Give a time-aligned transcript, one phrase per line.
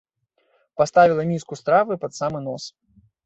[0.81, 2.63] Паставіла міску стравы пад самы нос.